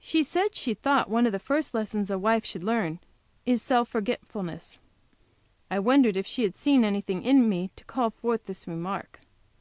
[0.00, 2.98] She said she thought one of the first lessons a wife should learn
[3.46, 4.80] is self forgetfulness.
[5.70, 9.20] I wondered if she had seen anything in me to call forth this remark.